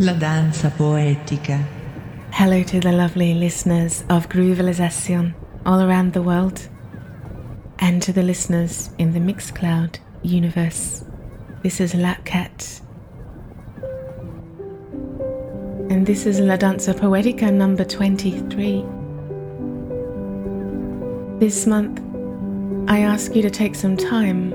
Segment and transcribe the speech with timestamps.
[0.00, 1.60] La danza poetica.
[2.30, 5.34] Hello to the lovely listeners of Groovelisation
[5.66, 6.68] all around the world,
[7.80, 11.04] and to the listeners in the Mixcloud universe.
[11.64, 12.80] This is La Cat.
[15.90, 18.84] And this is La Danza Poetica number 23.
[21.40, 22.00] This month,
[22.88, 24.52] I ask you to take some time,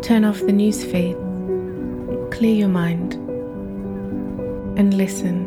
[0.00, 1.18] turn off the newsfeed,
[2.30, 3.18] clear your mind,
[4.82, 5.46] and listen.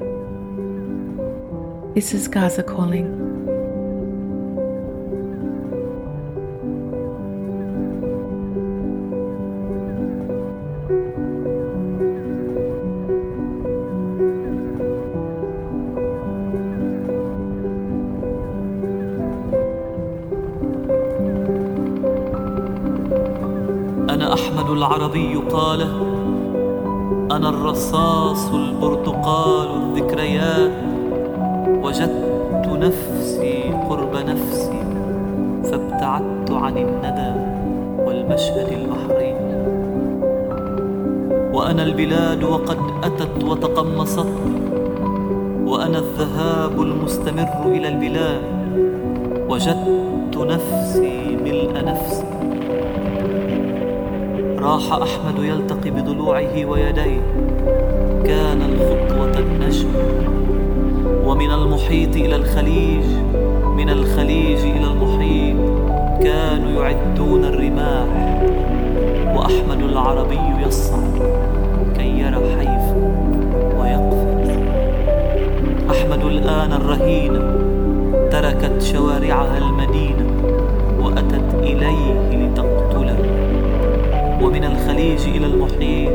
[1.94, 3.25] This is Gaza calling.
[27.46, 30.72] أنا الرصاص البرتقال الذكريات
[31.84, 34.84] وجدت نفسي قرب نفسي
[35.64, 37.34] فابتعدت عن الندى
[38.06, 39.36] والمشهد البحري
[41.54, 44.34] وأنا البلاد وقد أتت وتقمصت
[45.66, 48.42] وأنا الذهاب المستمر إلى البلاد.
[49.50, 52.26] وجدت نفسي ملء نفسي
[54.60, 57.35] راح أحمد يلتقي بضلوعه ويديه.
[58.28, 59.88] كان الخطوة النجم.
[61.26, 63.06] ومن المحيط إلى الخليج
[63.78, 65.58] من الخليج إلى المحيط
[66.24, 68.08] كانوا يعدون الرماح.
[69.36, 71.22] وأحمد العربي يصعد
[71.98, 72.96] كي يرى حيفا
[73.80, 74.50] ويقفز.
[75.92, 77.40] أحمد الآن الرهينة
[78.32, 80.26] تركت شوارعها المدينة
[81.00, 83.18] وأتت إليه لتقتله.
[84.42, 86.12] ومن الخليج إلى المحيط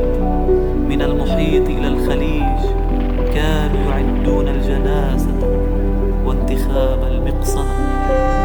[0.91, 2.59] من المحيط إلى الخليج
[3.33, 5.31] كانوا يعدون الجنازة
[6.25, 8.40] وانتخاب المقصلة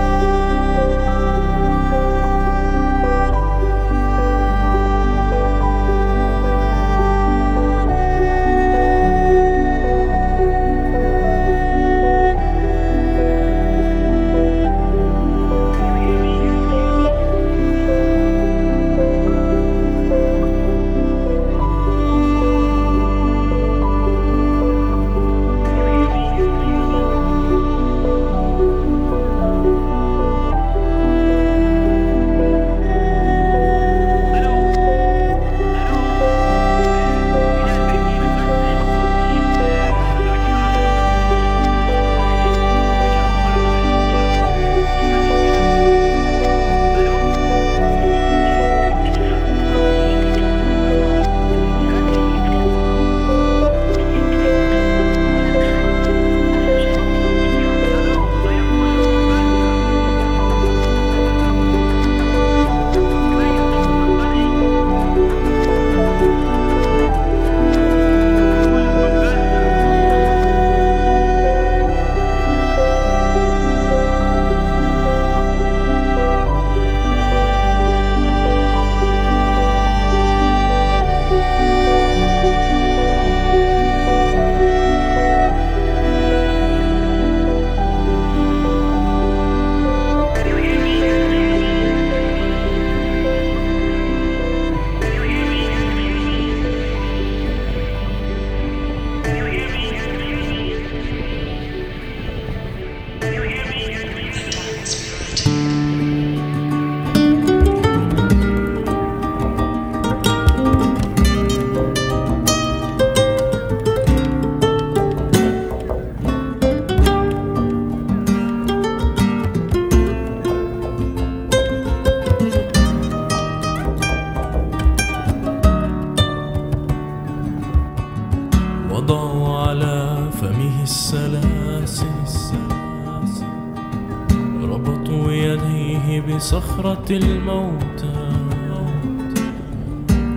[137.06, 138.16] بصخرة الموتى.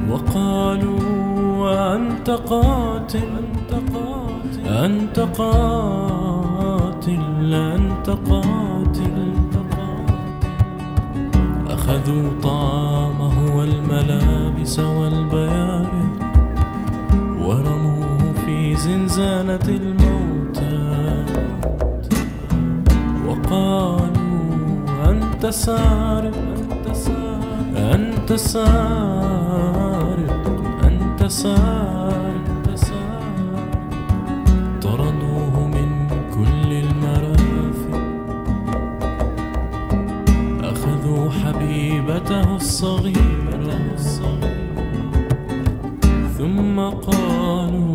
[0.10, 3.30] وقالوا أنت قاتل.
[4.68, 7.54] أنت قاتل.
[7.54, 9.34] أنت قاتل.
[11.70, 15.94] أخذوا طعامه والملابس والبيارق
[17.42, 20.80] ورموه في زنزانة الموتى.
[23.28, 26.59] وقالوا أنت سارق.
[28.30, 30.18] أنت صار
[30.84, 33.70] أنت صار أنت صار.
[34.82, 35.90] طردوه من
[36.36, 38.02] كل المرافق.
[40.64, 43.80] أخذوا حبيبته الصغيرة.
[46.38, 47.89] ثم قالوا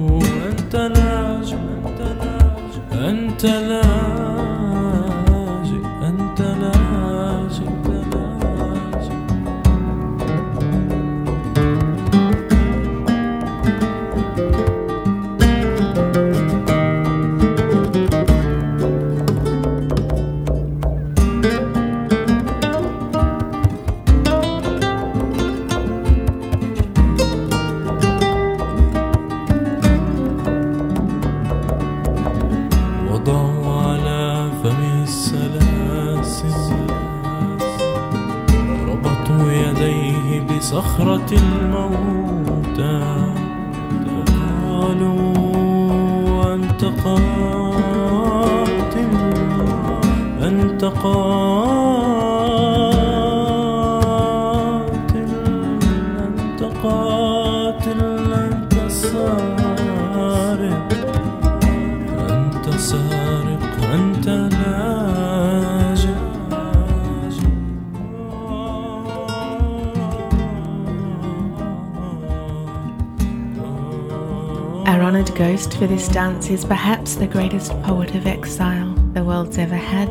[75.94, 80.08] this dance is perhaps the greatest poet of exile the world's ever had.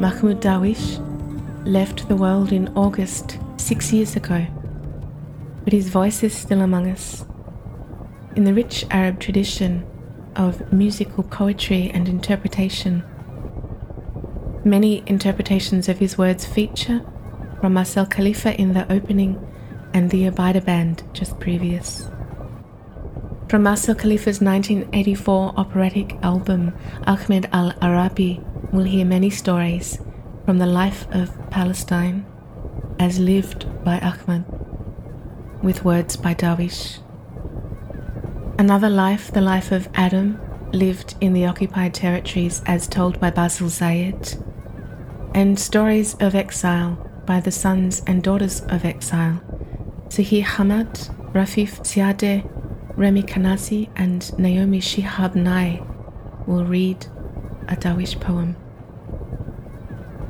[0.00, 0.98] Mahmoud Darwish
[1.64, 4.44] left the world in August six years ago,
[5.62, 7.24] but his voice is still among us.
[8.34, 9.86] In the rich Arab tradition
[10.34, 13.04] of musical poetry and interpretation,
[14.64, 17.00] many interpretations of his words feature
[17.60, 19.38] from Marcel Khalife in the opening
[19.94, 22.10] and the Obaider Band just previous.
[23.50, 26.72] From Marcel Khalife's 1984 operatic album
[27.04, 29.98] Ahmed Al Arabi, we'll hear many stories
[30.44, 32.24] from the life of Palestine
[33.00, 34.44] as lived by Ahmed,
[35.64, 37.00] with words by Darwish.
[38.56, 40.40] Another life, the life of Adam,
[40.72, 44.40] lived in the occupied territories as told by Basel Zayed,
[45.34, 49.42] and stories of exile by the sons and daughters of exile,
[50.08, 50.92] Suheir Hammad,
[51.34, 52.48] Rafeef Ziadeh,
[53.00, 55.82] Remi Kanazi and Naomi Shihab Nye
[56.46, 57.06] will read
[57.66, 58.56] a Darwish poem.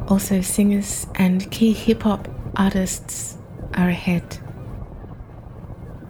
[0.06, 3.37] Also, singers and key hip hop artists
[3.75, 4.38] are ahead.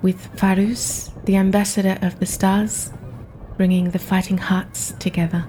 [0.03, 2.93] With Fairuz, the ambassador of the stars,
[3.57, 5.47] bringing the fighting hearts together.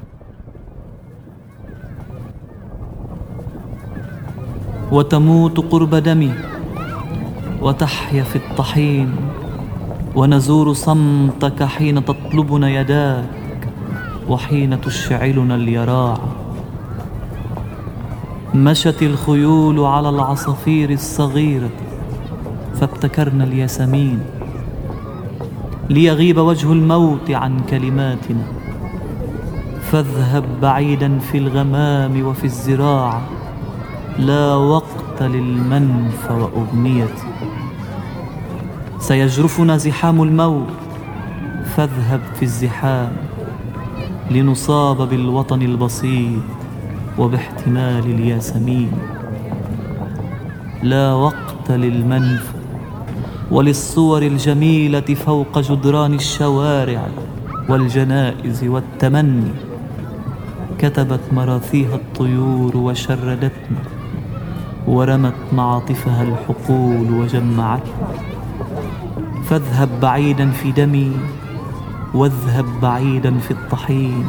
[4.92, 6.34] وتموت قرب دمي
[7.62, 9.41] وتحيا في الطحين
[10.16, 13.70] ونزور صمتك حين تطلبنا يداك
[14.28, 16.18] وحين تشعلنا اليراع.
[18.56, 21.70] مشت الخيول على العصافير الصغيرة
[22.80, 24.20] فابتكرنا الياسمين
[25.90, 28.44] ليغيب وجه الموت عن كلماتنا.
[29.92, 33.22] فاذهب بعيدا في الغمام وفي الزراعة
[34.20, 37.31] لا وقت للمنف وأغنيتي.
[39.02, 40.68] سيجرفنا زحام الموت.
[41.76, 43.12] فاذهب في الزحام
[44.32, 46.42] لنصاب بالوطن البسيط
[47.18, 48.92] وباحتمال الياسمين.
[50.84, 52.54] لا وقت للمنف
[53.52, 57.08] وللصور الجميلة فوق جدران الشوارع
[57.70, 59.52] والجنائز والتمني.
[60.80, 63.82] كتبت مراثيها الطيور وشردتنا
[64.88, 68.31] ورمت معاطفها الحقول وجمعتنا.
[69.52, 71.12] فاذهب بعيدا في دمي
[72.14, 74.26] واذهب بعيدا في الطحين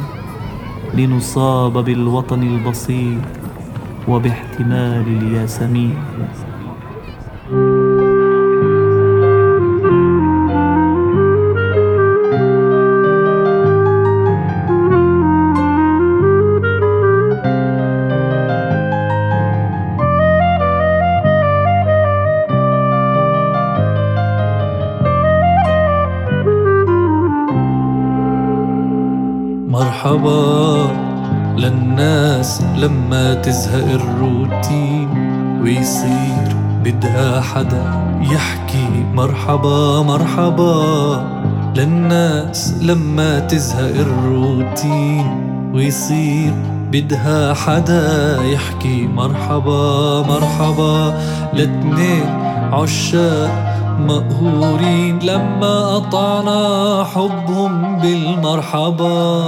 [0.93, 3.21] لنصاب بالوطن البسيط
[4.07, 5.95] وباحتمال الياسمين.
[32.83, 35.09] لما تزهق الروتين
[35.63, 37.85] ويصير بدها حدا
[38.21, 40.75] يحكي مرحبا مرحبا.
[41.75, 45.25] للناس لما تزهق الروتين
[45.73, 46.53] ويصير
[46.91, 51.19] بدها حدا يحكي مرحبا مرحبا.
[51.53, 52.25] لاتنين
[52.73, 59.43] عشاق مقهورين لما قطعنا حبهم بالمرحبا.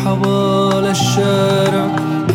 [0.00, 1.86] مرحبا للشارع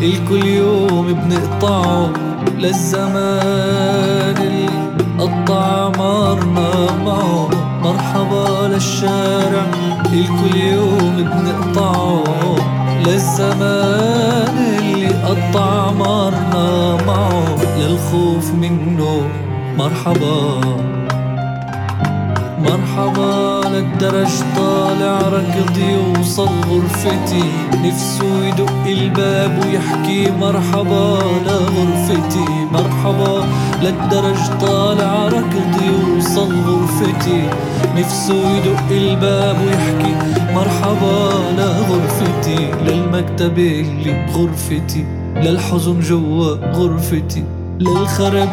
[0.01, 2.13] الكل يوم بنقطعه
[2.57, 4.69] للزمان اللي
[5.19, 6.69] قطع عمرنا
[7.05, 7.49] معه.
[7.83, 9.65] مرحبا للشارع
[10.13, 12.23] الكل يوم بنقطعه.
[13.07, 19.21] للزمان اللي قطع عمرنا معه للخوف منه.
[19.77, 20.61] مرحبا
[22.59, 23.34] مرحبا.
[23.75, 27.43] للدرج طالع ركض يوصل غرفتي.
[27.83, 32.49] نفسه يدق الباب ويحكي مرحبا لغرفتي.
[32.71, 33.45] مرحبا
[33.81, 37.49] للدرج طالع ركض يوصل غرفتي.
[37.97, 40.13] نفسه يدق الباب ويحكي
[40.53, 42.71] مرحبا لغرفتي.
[42.83, 45.05] للمكتب اللي بغرفتي
[45.35, 47.43] للحزن جوا غرفتي.
[47.79, 48.51] للخرابيش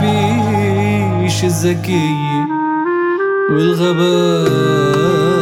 [1.44, 2.41] الذكيه
[3.51, 5.40] والغباء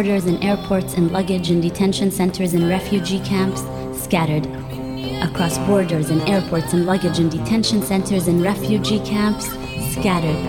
[0.00, 3.60] borders and airports and luggage and detention centers and refugee camps.
[4.02, 4.46] Scattered
[5.22, 9.44] across borders and airports and luggage and detention centers and refugee camps.
[9.92, 10.40] Scattered.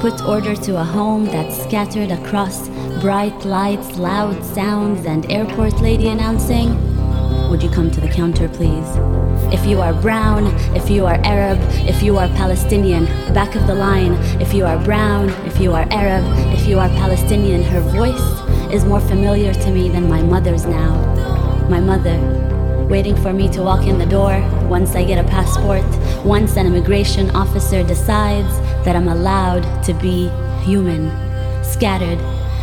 [0.00, 2.68] Put order to a home that's scattered across
[3.00, 6.70] bright lights, loud sounds, and airport lady announcing,
[7.50, 8.88] Would you come to the counter, please?
[9.54, 13.76] If you are brown, if you are Arab, if you are Palestinian, back of the
[13.76, 14.14] line.
[14.40, 16.24] If you are brown, if you are Arab,
[16.58, 18.41] if you are Palestinian, her voice
[18.72, 20.94] is more familiar to me than my mother's now.
[21.68, 22.18] My mother,
[22.88, 25.84] waiting for me to walk in the door once I get a passport,
[26.24, 28.52] once an immigration officer decides
[28.84, 30.28] that I'm allowed to be
[30.64, 31.10] human.
[31.62, 32.18] Scattered,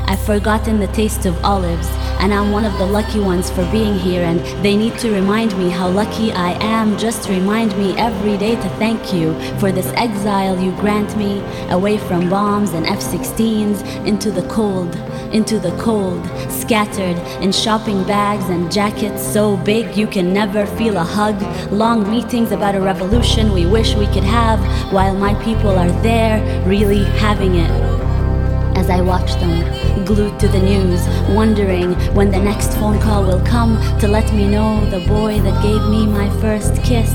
[0.10, 1.88] I've forgotten the taste of olives,
[2.20, 5.56] and I'm one of the lucky ones for being here, and they need to remind
[5.60, 6.98] me how lucky I am.
[6.98, 12.00] Just remind me every day to thank you for this exile you grant me away
[12.00, 14.96] from bombs and F 16s into the cold,
[15.34, 20.98] into the cold, scattered in shopping bags and jackets so big you can never feel
[20.98, 21.40] a hug.
[21.72, 24.60] Long meetings about a revolution we wish we could have
[24.92, 27.72] while my people are there really having it
[28.76, 29.79] as I watch them,
[30.10, 34.50] glued to the news, wondering when the next phone call will come to let me
[34.50, 37.12] know the boy that gave me my first kiss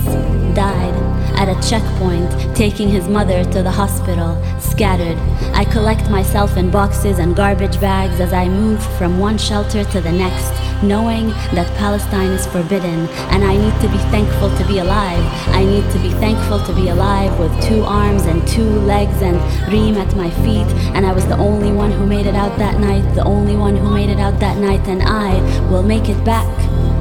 [0.54, 0.94] died
[1.34, 5.18] at a checkpoint, taking his mother to the hospital, scattered.
[5.56, 10.00] I collect myself in boxes and garbage bags as I move from one shelter to
[10.00, 14.78] the next, knowing that Palestine is forbidden, and I need to be thankful to be
[14.78, 15.24] alive.
[15.48, 19.36] I need to be thankful to be alive with two arms and two legs and
[19.72, 22.78] Reem at my feet, and I was the only one who made it out that
[22.78, 25.40] night, the only one who made it out that night, and I
[25.70, 26.48] will make it back.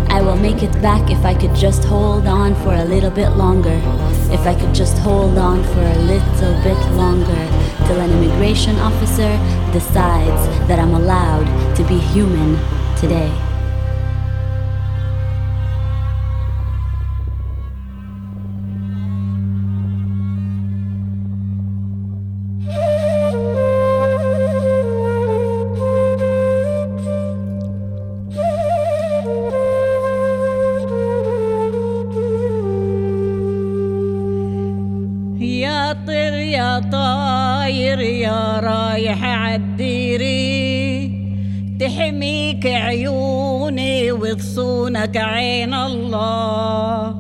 [0.09, 3.29] I will make it back if I could just hold on for a little bit
[3.31, 3.79] longer.
[4.31, 7.43] If I could just hold on for a little bit longer
[7.87, 9.31] till an immigration officer
[9.73, 12.57] decides that I'm allowed to be human
[12.95, 13.52] today.
[45.17, 47.15] عين الله.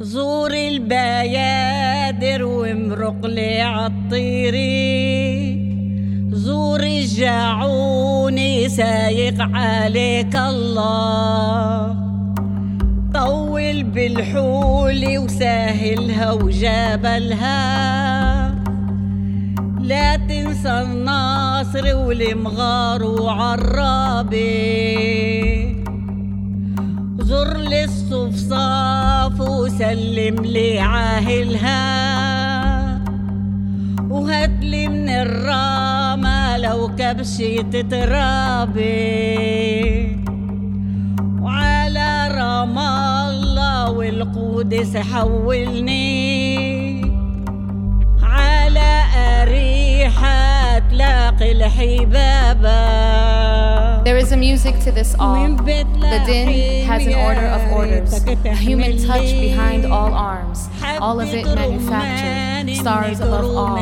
[0.00, 4.74] زور البيادر وامرق لي عالطيري
[6.32, 11.96] زور الجاعوني سايق عليك الله.
[13.14, 17.64] طول بالحول وساهلها وجابلها
[19.80, 24.44] لا تنسى الناصر والمغار وعرابي.
[29.74, 31.82] وسلم لي عاهلها
[34.10, 38.94] وهاتلي من الرامة لو كبشة ترابي
[41.42, 46.14] وعلى رام الله والقدس حولني.
[48.22, 49.02] على
[49.42, 53.33] أريحة تلاقي الحبابة.
[54.04, 55.48] There is a music to this all.
[55.56, 60.68] The din has an order of orders, a human touch behind all arms,
[61.00, 63.78] all of it manufactured, stars above all,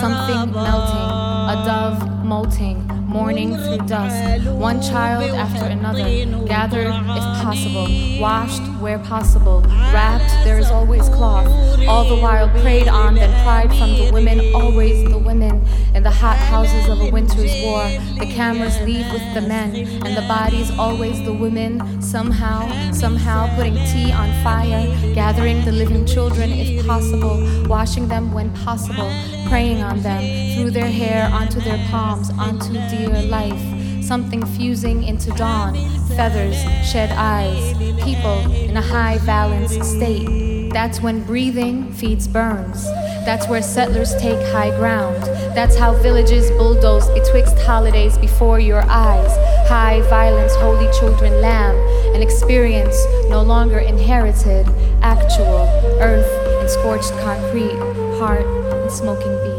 [0.00, 1.06] something melting,
[1.50, 6.04] a dove molting, mourning through dusk, one child after another,
[6.46, 7.86] gathered if possible,
[8.20, 9.60] washed where possible,
[9.94, 11.46] wrapped, there is always cloth,
[11.86, 15.64] all the while prayed on, then cried from the women, always the women,
[15.94, 17.84] in the hot houses of a winter's war,
[18.18, 23.76] the cameras leave with the men, and the bodies always the women, somehow, somehow putting
[23.92, 29.10] tea on fire, gathering the living children if possible, washing them when possible,
[29.48, 34.02] praying on them, through their hair, onto their palms, onto dear life.
[34.02, 35.74] Something fusing into dawn,
[36.16, 36.56] feathers,
[36.88, 40.70] shed eyes, people in a high valence state.
[40.72, 42.84] That's when breathing feeds burns.
[43.26, 45.22] That's where settlers take high ground.
[45.56, 49.32] That's how villages bulldoze betwixt holidays before your eyes.
[49.68, 51.74] High violence, holy children lamb,
[52.14, 52.96] an experience
[53.28, 54.66] no longer inherited,
[55.02, 55.66] actual,
[56.00, 56.30] earth
[56.60, 57.76] and scorched concrete,
[58.18, 59.55] heart and smoking.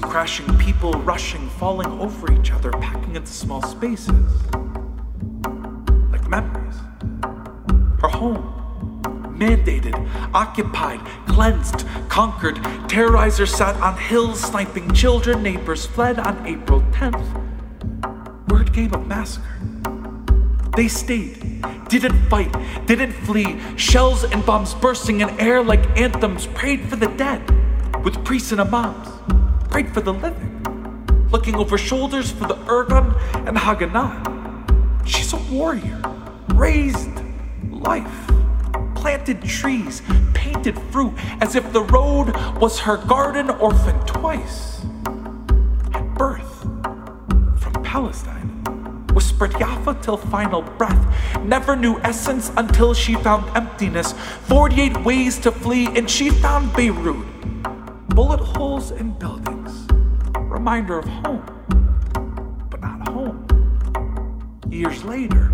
[0.00, 4.08] Crashing, people rushing, falling over each other, packing into small spaces.
[6.10, 6.76] Like memories.
[8.00, 8.56] Her home
[9.38, 9.94] mandated,
[10.32, 12.56] occupied, cleansed, conquered.
[12.88, 17.24] Terrorizers sat on hills sniping children, neighbors fled on April 10th.
[18.48, 19.44] Word came of massacre.
[20.76, 22.54] They stayed, didn't fight,
[22.86, 23.60] didn't flee.
[23.76, 27.42] Shells and bombs bursting in air like anthems, prayed for the dead
[28.04, 29.08] with priests and imams,
[29.76, 33.14] prayed for the living, looking over shoulders for the Irgun
[33.46, 34.16] and Haganah.
[35.06, 36.00] She's a warrior,
[36.54, 37.10] raised
[37.70, 38.30] life
[38.94, 40.00] planted trees,
[40.32, 41.12] painted fruit,
[41.42, 44.82] as if the road was her garden, orphaned twice.
[45.92, 46.62] At birth,
[47.60, 48.48] from Palestine,
[49.12, 51.04] whispered Jaffa till final breath,
[51.44, 54.14] never knew essence until she found emptiness.
[54.48, 57.26] 48 ways to flee, and she found Beirut.
[58.16, 59.55] Bullet holes in buildings,
[60.66, 63.46] reminder of home, but not home.
[64.68, 65.52] Years later,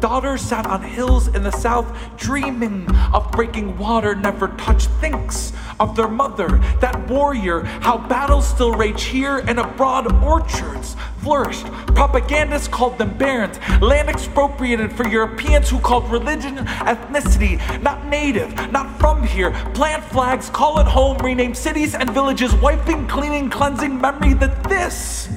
[0.00, 4.88] Daughter sat on hills in the south, dreaming of breaking water never touched.
[5.00, 6.48] Thinks of their mother,
[6.80, 10.10] that warrior, how battles still rage here and abroad.
[10.22, 11.66] Orchards flourished.
[11.96, 13.58] Propagandists called them barons.
[13.80, 16.56] Land expropriated for Europeans who called religion
[16.92, 19.50] ethnicity, not native, not from here.
[19.74, 25.28] Plant flags, call it home, rename cities and villages, wiping, cleaning, cleansing memory that this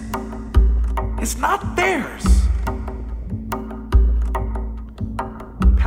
[1.21, 2.47] is not theirs.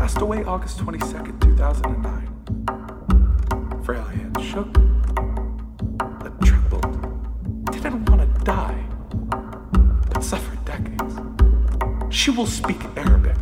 [0.00, 3.84] passed away August 22nd, 2009.
[3.84, 4.74] Frail hands shook,
[12.20, 13.38] She will speak Arabic,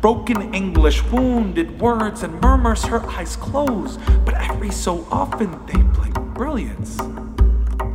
[0.00, 6.18] broken English, wounded words, and murmurs her eyes close, but every so often they blink
[6.32, 6.96] brilliance.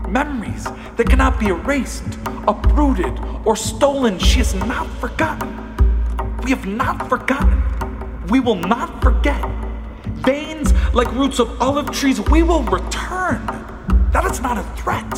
[0.08, 0.66] Memories
[0.98, 4.20] that cannot be erased, uprooted, or stolen.
[4.20, 5.50] She has not forgotten.
[6.44, 7.64] We have not forgotten
[8.30, 9.44] we will not forget.
[10.22, 13.44] Veins like roots of olive trees, we will return.
[14.14, 15.10] That is not a threat,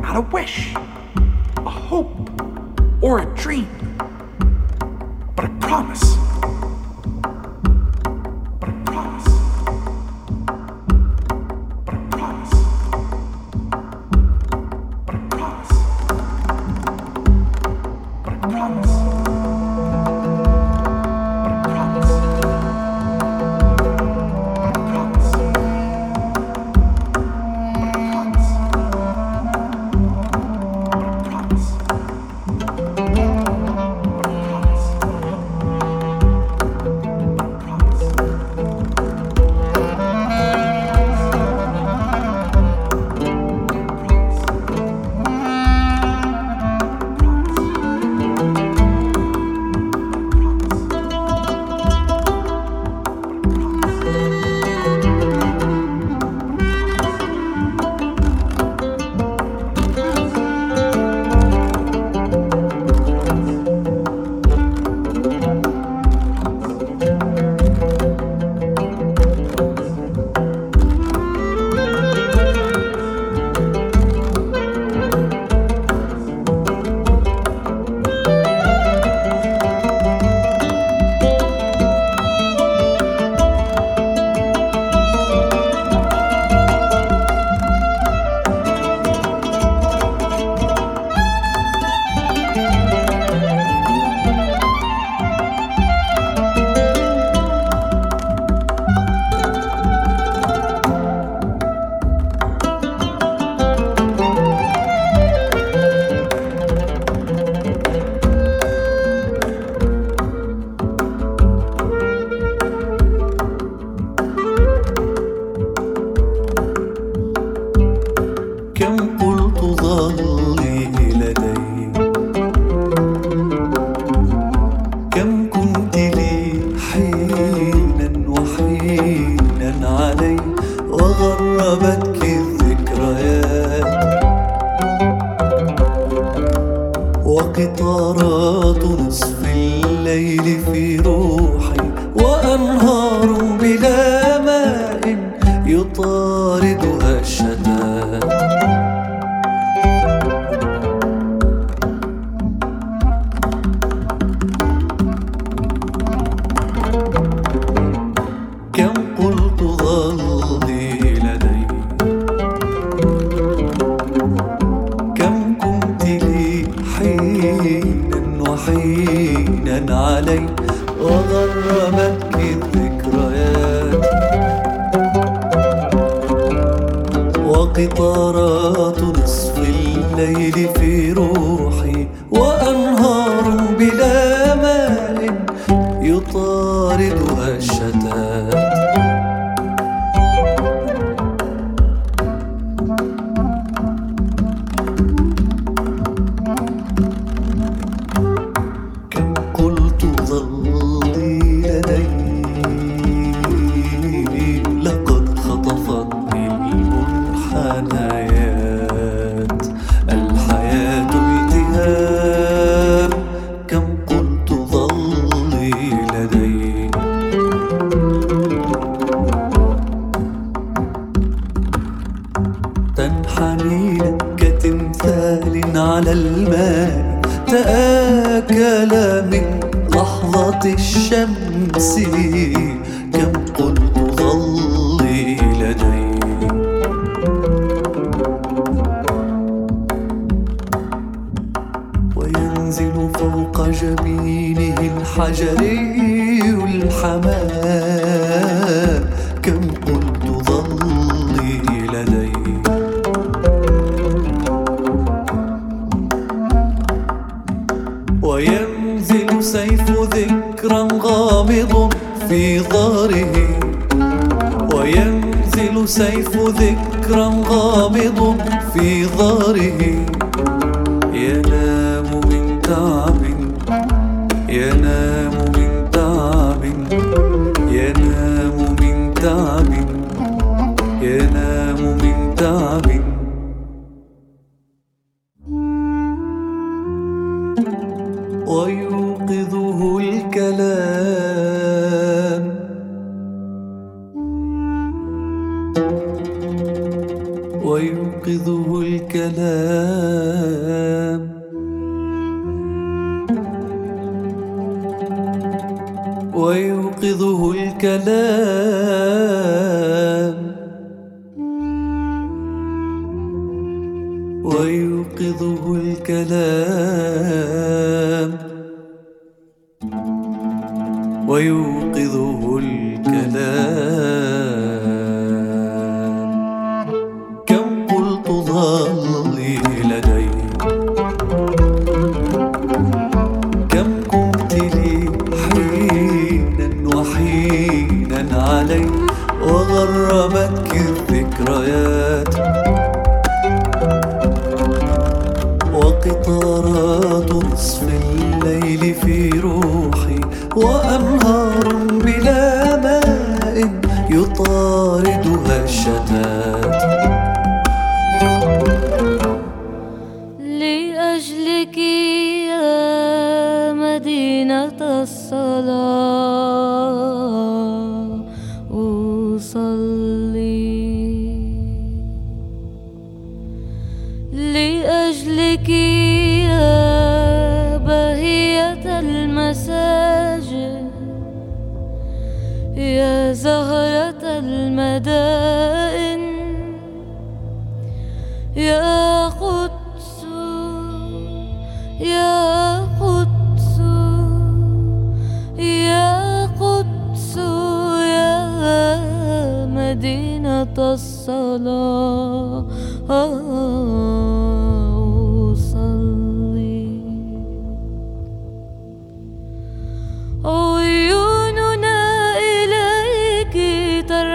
[0.00, 2.30] not a wish, a hope,
[3.02, 3.68] or a dream,
[5.62, 6.31] promise.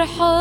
[0.08, 0.37] heart.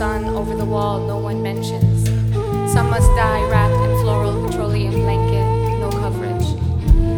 [0.00, 2.08] sun over the wall no one mentions.
[2.72, 5.46] Some must die wrapped in floral petroleum blanket,
[5.78, 6.48] no coverage.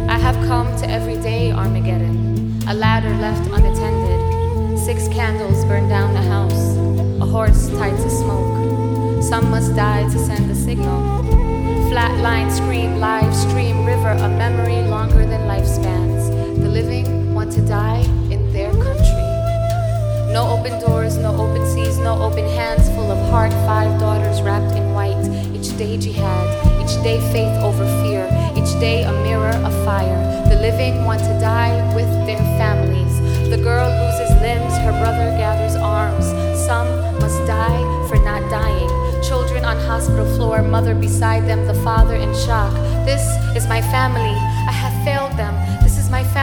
[0.09, 4.77] I have come to everyday Armageddon, a ladder left unattended.
[4.77, 6.75] Six candles burn down the house,
[7.23, 9.23] a horse tied to smoke.
[9.23, 10.99] Some must die to send a signal.
[11.89, 16.21] Flatline scream, live stream, river, a memory longer than lifespans.
[16.61, 18.03] The living want to die
[20.33, 24.75] no open doors, no open seas, no open hands, full of heart, five daughters wrapped
[24.75, 25.23] in white.
[25.53, 26.47] Each day jihad,
[26.81, 28.25] each day faith over fear,
[28.57, 30.17] each day a mirror of fire.
[30.49, 33.13] The living want to die with their families.
[33.51, 36.25] The girl loses limbs, her brother gathers arms.
[36.65, 38.89] Some must die for not dying.
[39.21, 42.73] Children on hospital floor, mother beside them, the father in shock.
[43.05, 43.21] This
[43.55, 44.33] is my family.
[44.65, 45.53] I have failed them.
[45.83, 46.42] This is my family.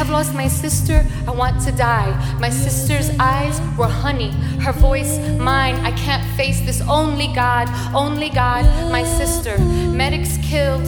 [0.00, 2.10] Have lost my sister, I want to die.
[2.40, 4.30] My sister's eyes were honey,
[4.62, 5.74] her voice mine.
[5.84, 6.80] I can't face this.
[6.80, 9.58] Only God, only God, my sister.
[9.58, 10.86] Medics killed,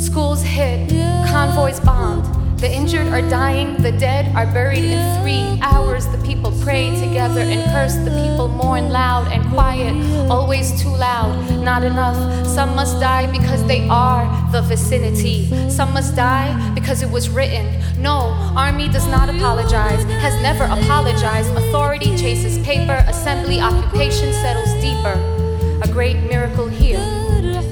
[0.00, 0.88] schools hit,
[1.28, 2.24] convoys bombed.
[2.60, 6.06] The injured are dying, the dead are buried in three hours.
[6.08, 7.94] The people pray together and curse.
[7.96, 9.94] The people mourn loud and quiet,
[10.30, 12.46] always too loud, not enough.
[12.46, 15.48] Some must die because they are the vicinity.
[15.70, 17.79] Some must die because it was written.
[18.00, 21.50] No, army does not apologize, has never apologized.
[21.54, 25.16] Authority chases paper, assembly, occupation settles deeper.
[25.84, 26.98] A great miracle here.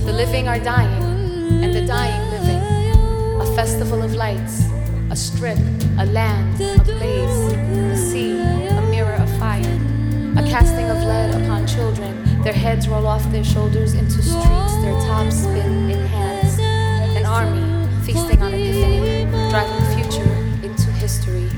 [0.04, 1.02] The living are dying,
[1.64, 3.40] and the dying living.
[3.40, 4.68] A festival of lights
[5.10, 5.58] a strip,
[5.98, 9.62] a land, a blaze, a sea, a mirror of fire,
[10.36, 12.42] a casting of lead upon children.
[12.42, 16.58] Their heads roll off their shoulders into streets, their tops spin in hands.
[17.16, 17.67] An army
[18.08, 21.50] feasting on epiphany, driving the future into history,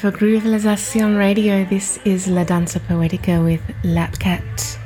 [0.00, 4.78] for Groovelisation Radio, this is La Danza Poetica with LapKat.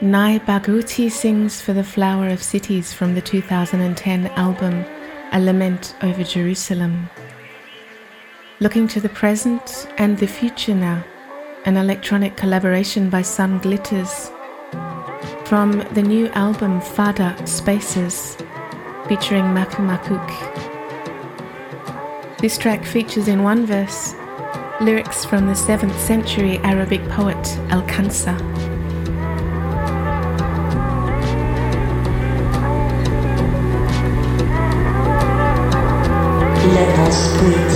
[0.00, 4.86] Nai Barghouti sings for the Flower of Cities from the 2010 album
[5.32, 7.10] A Lament Over Jerusalem.
[8.60, 11.04] Looking to the present and the future now,
[11.66, 14.30] an electronic collaboration by Sun Glitters
[15.44, 18.38] from the new album Fada Spaces
[19.08, 20.26] featuring Maku Makuk.
[22.38, 24.14] This track features in one verse
[24.82, 27.36] lyrics from the 7th century Arabic poet
[27.70, 28.36] Al Khansa.
[36.74, 37.71] Let us breathe.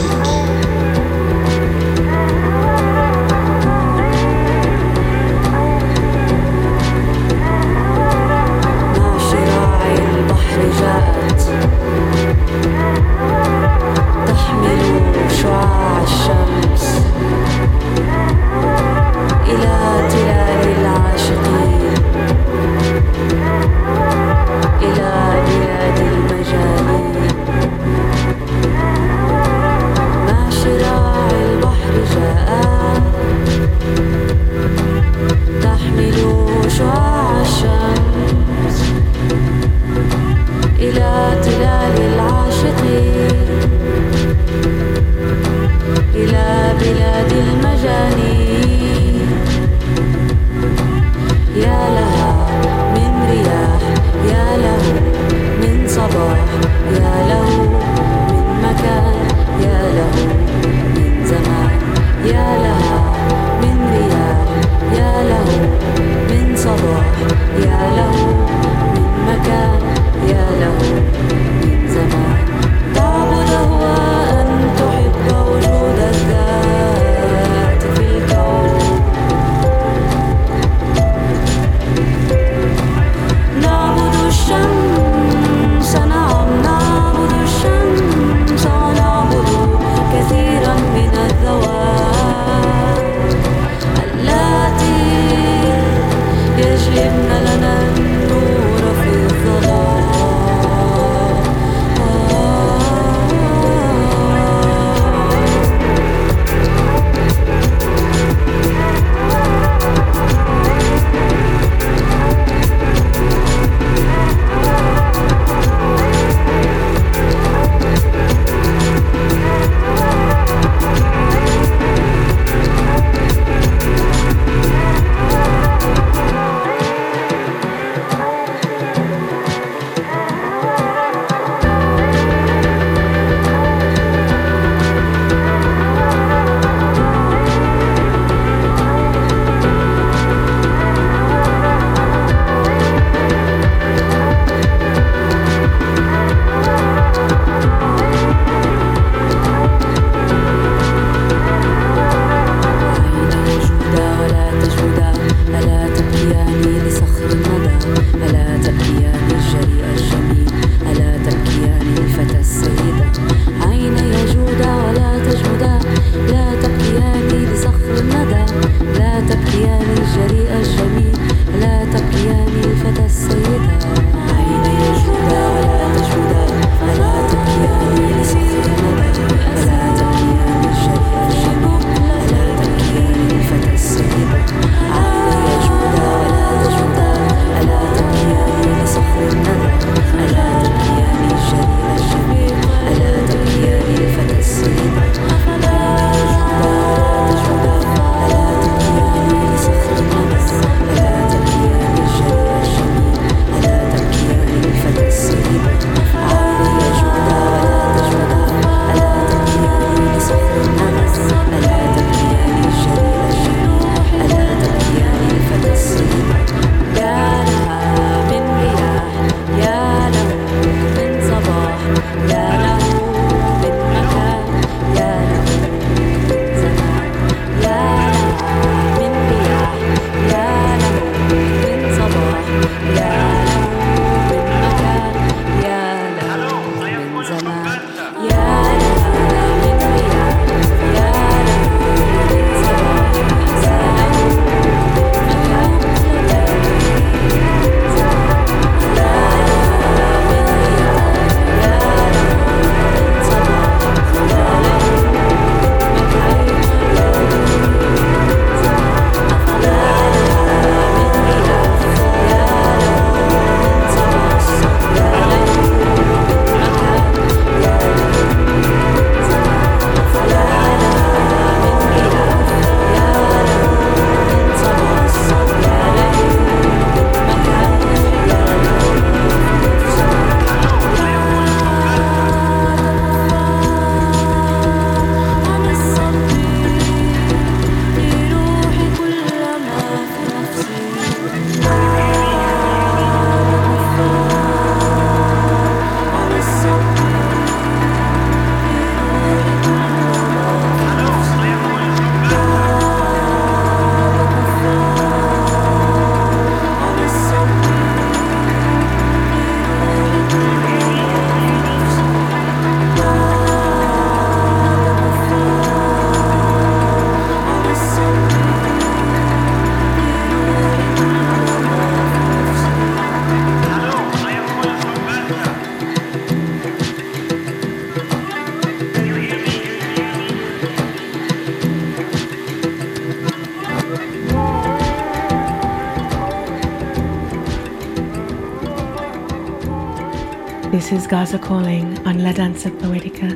[341.08, 343.30] Gaza calling on La Danza Poetica.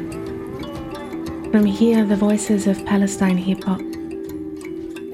[1.53, 3.81] From here, the voices of Palestine hip hop,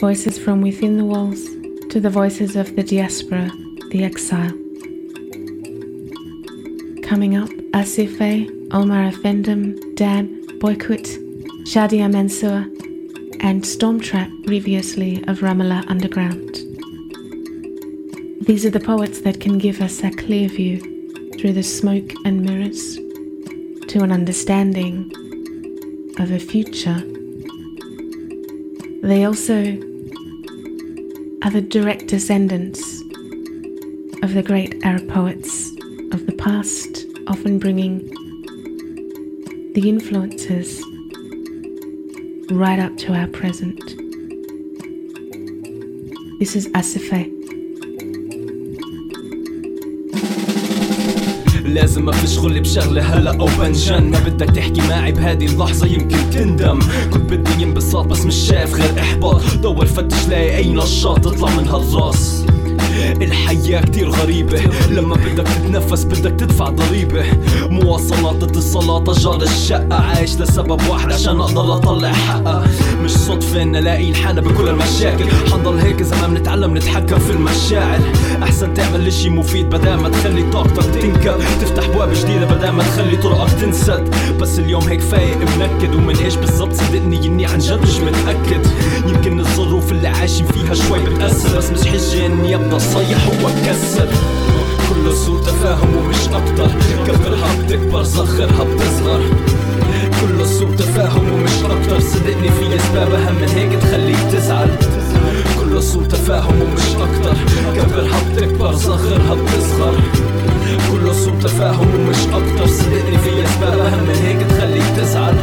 [0.00, 1.44] voices from within the walls
[1.90, 3.50] to the voices of the diaspora,
[3.90, 4.52] the exile.
[7.02, 10.28] Coming up, Asifeh, Omar Offendum, DAM,
[10.58, 11.06] Boikutt,
[11.64, 12.66] Shadia Mansour,
[13.40, 16.54] and Stormtrap, previously of Ramallah Underground.
[18.46, 20.95] These are the poets that can give us a clear view
[21.38, 22.96] through the smoke and mirrors
[23.88, 25.12] to an understanding
[26.18, 27.00] of a future.
[29.02, 29.76] They also
[31.42, 32.80] are the direct descendants
[34.22, 35.70] of the great Arab poets
[36.12, 37.98] of the past, often bringing
[39.74, 40.82] the influences
[42.50, 43.78] right up to our present.
[46.38, 47.45] This is Asifeh.
[51.76, 53.02] لازم افشغل بشغلة.
[53.02, 56.78] هلا أو بنجن ما بدك تحكي معي بهذه اللحظة يمكن تندم.
[57.12, 59.42] كنت بدي انبساط بس مش شايف غير إحباط.
[59.62, 62.35] دور فتش لاقي اي نشاط تطلع من هالراس.
[63.22, 64.60] الحياة كتير غريبة.
[64.90, 67.24] لما بدك تتنفس بدك تدفع ضريبة.
[67.70, 69.94] مواصلات اتصالات أجار الشقة.
[69.94, 72.66] عايش لسبب واحد عشان أقدر أطلع حقها
[73.02, 75.24] مش صدفة إن ألاقي الحالة بكل المشاكل.
[75.52, 78.00] حنضل هيك إذا ما بنتعلم نتحكم في المشاعر.
[78.42, 83.16] أحسن تعمل إشي مفيد بدل ما تخلي طاقتك تنكب تفتح بواب جديدة بدل ما تخلي
[83.16, 84.14] طرقك تنسد.
[84.40, 85.94] بس اليوم هيك فايق منكد.
[85.94, 88.66] ومن إيش بالضبط صدقني إني عن جد مش متأكد.
[89.06, 91.58] يمكن الظروف اللي عايشين فيها شوي بتأثر.
[91.58, 94.08] بس مش حجة إني أبدأ صيح واتكسر
[94.88, 96.70] كله سوء تفاهم ومش أكتر.
[97.06, 99.20] كبرها بتكبر صغرها بتصغر
[100.20, 102.00] كله سوء تفاهم ومش أكتر.
[102.00, 104.70] صدقني في أسباب أهم من هيك تخليك تزعل.
[105.60, 107.36] كله سوء تفاهم ومش أكتر.
[107.76, 109.94] كبرها بتكبر صغرها بتصغر
[110.92, 112.66] كله سوء تفاهم ومش أكتر.
[112.66, 115.34] صدقني في أسباب أهم من هيك تخليك تزعل.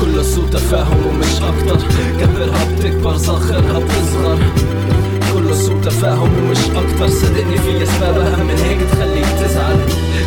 [0.00, 1.86] كله سوء تفاهم ومش أكتر.
[2.20, 4.38] كبرها بتكبر صغرها بتصغر
[5.84, 7.08] تفاهم ومش أكتر.
[7.08, 9.76] صدقني في اسباب اهم من هيك تخليك تزعل.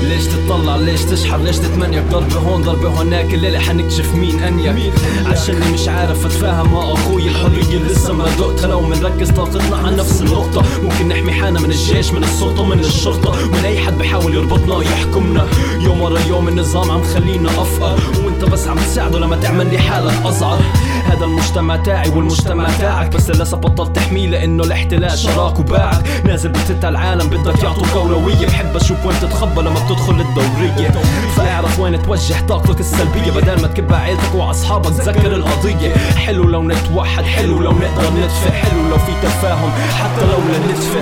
[0.04, 3.34] ليش تطلع؟ ليش تشحر؟ ليش تتمنيك ضربة هون ضربة هناك.
[3.34, 4.94] الليلة حنكشف مين انيك
[5.26, 6.74] عشاني مش عارف أتفاهم.
[6.74, 10.64] مع أخوي الحرية لسه ما دقتها لو منركز طاقتنا على نفس النقطة.
[10.84, 13.48] ممكن نحمي حالنا من الجيش من السلطة من الشرطة.
[13.48, 15.48] من أي حد بحاول يربطنا ويحكمنا.
[15.80, 18.00] يوم ورا يوم النظام عم خلينا أفقر.
[18.36, 20.60] وانت بس عم تساعده لما تعمل لي حالك اصعر
[21.06, 23.16] هذا المجتمع تاعي والمجتمع تاعك.
[23.16, 26.22] بس للأسف بطلت تحميه لأنه الاحتلال شراك وباعك.
[26.26, 30.92] نازل بتت العالم بدك يعطوك اولويه بحب أشوف وين تتخبى لما بتدخل الدورية.
[31.36, 33.32] فاعرف وين توجه طاقتك السلبية.
[33.32, 35.96] بدل ما تكب عيلتك وأصحابك تذكر القضية.
[35.96, 38.52] حلو لو نتوحد حلو لو نقدر ندفع.
[38.52, 41.00] حلو لو في تفاهم حتى لو لندفع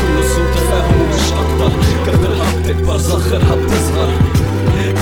[0.00, 1.72] كله سوء تفاهم ومش أكتر
[2.06, 4.10] كبرها بتكبر صغرها بتصغر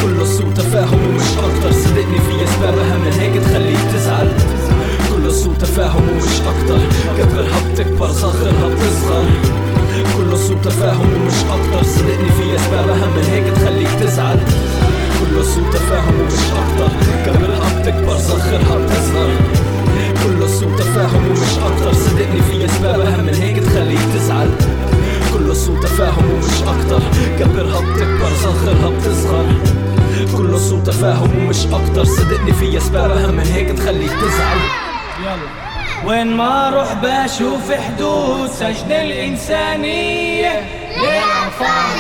[0.03, 1.73] كله سوء تفاهم ومش أكتر.
[1.73, 4.29] صدقني في أسباب اهم من هيك تخليك تزعل.
[5.11, 6.81] كله سوء تفاهم ومش أكتر.
[7.19, 9.25] كبرها بتكبر صغرها بتصغر
[10.17, 11.83] كله سوء تفاهم ومش أكتر.
[11.89, 14.39] صدقني في أسباب اهم من هيك تخليك تزعل.
[15.21, 16.91] كله سوء تفاهم ومش أكتر.
[17.27, 19.31] كبرها بتكبر صغرها بتصغر
[20.25, 21.93] كله سوء تفاهم ومش أكتر.
[21.95, 24.51] صدقني في أسباب اهم من هيك تخليك تزعل.
[25.33, 27.03] كله سوء تفاهم ومش أكتر.
[27.39, 29.47] كبرها بتكبر صغرها بتصغر
[30.37, 32.05] كله سوء تفاهم ومش أكتر.
[32.05, 34.59] صدقني في أسباب أهم من هيك تخليك تزعل.
[35.23, 35.69] يلا.
[36.07, 40.53] وين ما أروح بشوف حدود سجن الإنسانية.
[40.97, 41.99] للاطفال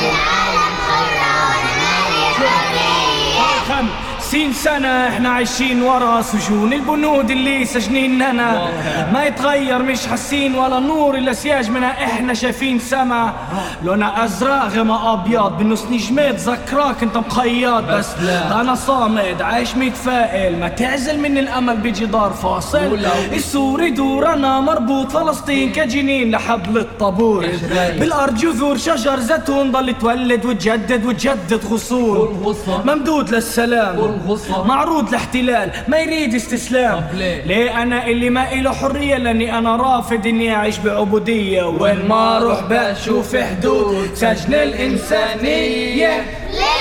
[4.28, 6.72] خمسين سنة إحنا عايشين ورا سجون.
[6.72, 8.68] البنود اللي سجنيننا
[9.12, 12.04] ما يتغير مش حاسين ولا نور إلا سياج منها.
[12.04, 13.32] إحنا شايفين سما
[13.84, 15.58] لونها أزرق غما أبيض.
[15.58, 18.06] بالنص نجمات ذكراك أنت مخيط بس
[18.60, 22.98] أنا صامد عايش متفائل ما تعزل من الأمل بجدار فاصل.
[23.32, 25.12] السوري دور أنا مربوط.
[25.12, 27.46] فلسطين كجنين لحبل الطابور.
[27.98, 32.54] بالأرض جذور شجر زيتون ضل تولد وتجدد وتجدد غصون.
[32.84, 34.17] ممدود للسلام.
[34.64, 37.08] معروض لاحتلال ما يريد استسلام.
[37.14, 41.62] ليه؟ أنا اللي ما إله حرية لأني أنا رافض إني أعيش بعبودية.
[41.62, 46.24] وين ما أروح بشوف حدود سجن الإنسانية.
[46.50, 46.77] للأطفال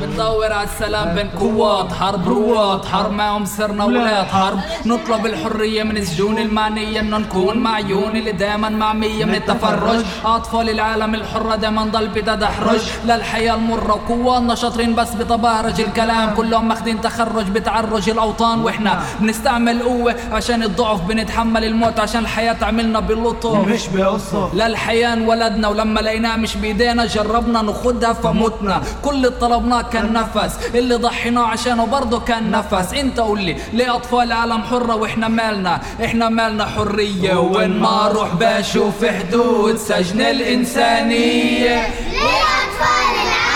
[0.00, 5.96] بندور على السلام بين قوات حرب رواد حرب معهم صرنا ولاد حرب نطلب الحرية من
[5.96, 10.04] السجون المعنية إنه نكون معيون اللي دايما معمية من التفرج.
[10.24, 16.34] أطفال العالم الحرة دايما ضل بتدحرج للحياة المرة وقواتنا شاطرين بس بتبارج الكلام.
[16.34, 18.60] كلهم ماخدين تخرج بتعرج الأوطان.
[18.60, 25.68] وإحنا بنستعمل قوة عشان الضعف بنتحمل الموت عشان الحياة تعملنا بلطف مش بقصة للحياة انولدنا
[25.68, 28.82] ولما لقيناها مش بإيدينا جربنا ناخدها فمتنا.
[29.02, 32.94] كل اللي طلبناه كان نفس اللي ضحيناه عشانه برضه كان نفس.
[32.94, 37.36] انت قول لي ليه أطفال العالم حرة وإحنا مالنا؟ إحنا مالنا حرية.
[37.40, 41.76] وين ما أروح بشوف حدود سجن الإنسانية.
[42.12, 43.55] ليه أطفال العالم؟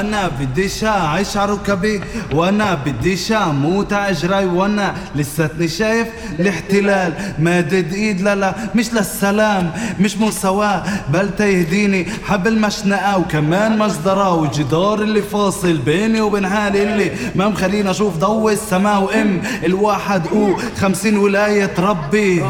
[0.00, 2.00] أنا بديش اعيش على ركبي
[2.32, 6.08] وأنا بديش أموت اجري وأنا لساتني شايف
[6.40, 7.12] الاحتلال.
[7.38, 9.70] مادد ايد لا لا مش للسلام
[10.00, 10.82] مش مساواة
[11.12, 17.90] بل تيهديني حبل مشنقة وكمان مجزرة وجدار اللي فاصل بيني وبين حالي اللي ما مخليني
[17.90, 22.42] أشوف ضوء السماء وإم الواحد أو خمسين ولاية ربي.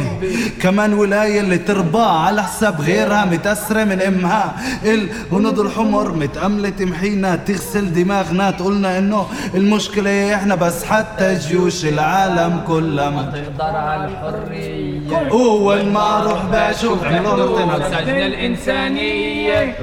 [0.63, 4.55] كمان ولاية اللي تربى على حساب غيرها متأثرة من إمها.
[4.85, 12.61] الهنود الحمر متأملة تمحينا تغسل دماغنا تقولنا إنه المشكلة هي إحنا بس حتى جيوش العالم
[12.67, 13.11] كلها.
[13.11, 15.31] ما تقدر على الحرية.
[15.31, 19.75] أول ما أروح بشوف سجن الإنسانية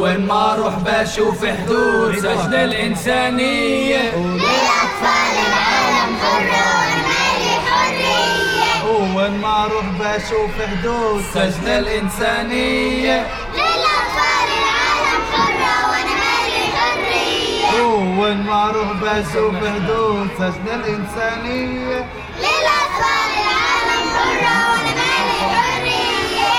[0.00, 2.18] وين ما أروح بشوف حدود.
[2.18, 5.23] سجن الإنسانية ليه
[9.14, 13.26] وين ما أروح بشوف حدود؟ سجن الإنسانية.
[13.54, 17.82] للاطفال العالم حره وأنا مالي حرية.
[18.20, 21.98] وين ما أروح بشوف حدود؟ سجن الإنسانية.
[22.38, 26.54] للاطفال العالم حره وأنا مالي حرية.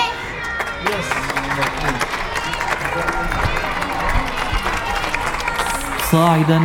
[6.12, 6.58] صاعدا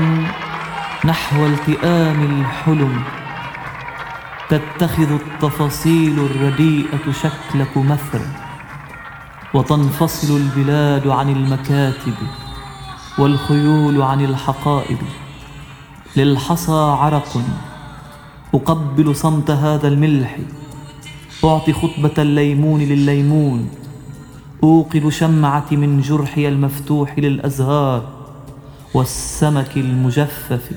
[1.06, 3.21] نحو التئام الحلم.
[4.52, 8.26] تتخذ التفاصيل الرديئة شكل كمثرى
[9.54, 12.14] وتنفصل البلاد عن المكاتب
[13.18, 14.98] والخيول عن الحقائب.
[16.18, 17.42] للحصى عرق
[18.54, 20.38] أقبل صمت هذا الملح
[21.44, 23.70] أعطي خطبة الليمون لليمون
[24.64, 28.10] أوقد شمعتي من جرحي المفتوح للأزهار
[28.94, 30.72] والسمك المجفف.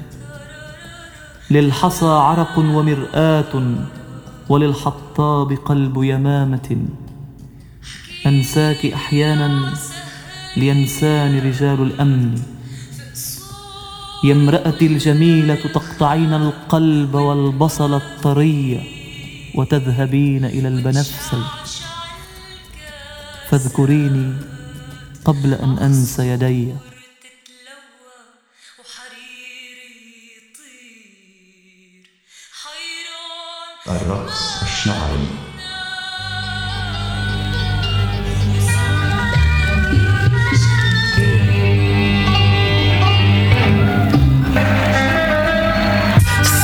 [1.54, 3.54] للحصى عرق ومرآة
[4.48, 6.68] وللحطاب قلب يمامة.
[8.26, 9.74] أنساك أحيانا
[10.56, 12.42] لينساني رجال الأمن.
[14.24, 18.62] يا امرأتي الجميلة تقطعين القلب والبصل الطري
[19.54, 21.46] وتذهبين إلى البنفسج.
[23.48, 24.32] فاذكريني
[25.24, 26.74] قبل أن أنسى يدي.
[33.88, 35.28] الرقص الشعري.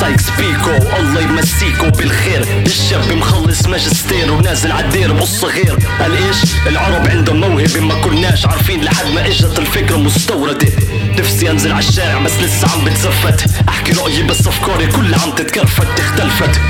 [0.00, 7.40] سايكس بيكو الله يمسيكو بالخير الشاب مخلص ماجستير ونازل عالدير بالصغير قال إيش العرب عندهم
[7.40, 10.68] موهبة ما كناش عارفين لحد ما اجت الفكرة مستوردة
[11.18, 16.60] نفسي انزل عالشارع بس لسه عم بتزفت احكي رأيي بس افكاري كلها عم تتكرفت اختلفت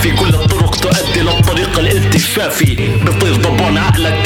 [0.00, 2.74] حافي كل الطرق تؤدي للطريق الالتفافي
[3.04, 4.19] بطير ضبان عقلك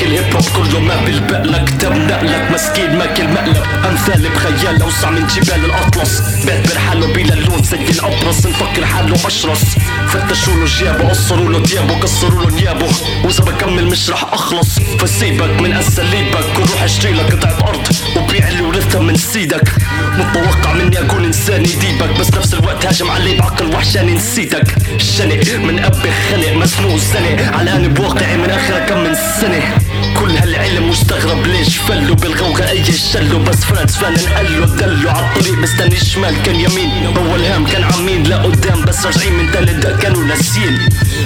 [0.44, 5.26] الهيب هوب كله ما بيلبق لك تبدأ لك مسكين ماكل مقلب امثال بخيال اوسع من
[5.26, 9.64] جبال الاطلس بيعتبر حاله بلا اللون زي الابرص نفكر حاله اشرس
[10.08, 12.86] فتشوا له جيابه قصروا له ديابه كسروا له نيابه
[13.24, 18.62] واذا بكمل مش رح اخلص فسيبك من اساليبك وروح اشتري لك قطعه ارض وبيع اللي
[18.62, 19.72] ورثها من سيدك
[20.18, 25.78] متوقع مني اكون انسان يديبك بس نفس الوقت هاجم علي بعقل وحشاني نسيتك شنق من
[25.84, 25.94] اب
[26.30, 29.78] خنق مسنوق سنه علقان بواقعي من اخر كم من سنه
[30.20, 35.96] كل هالعلم مستغرب ليش فلوا بالغوغة أي شلوا؟ بس فرانس فان انقلوا دلوا عالطريق مستني
[35.96, 37.16] شمال كان يمين.
[37.16, 40.78] أول هام كان عمين لا قدام بس راجعين من تالت كانوا ناسيين.